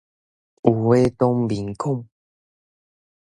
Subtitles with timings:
[0.03, 0.05] 有話
[1.15, 2.05] 當面講